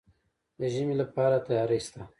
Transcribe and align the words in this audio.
د 0.59 0.61
ژمي 0.73 0.95
لپاره 1.01 1.35
تیاری 1.47 1.79
شته؟ 1.85 2.01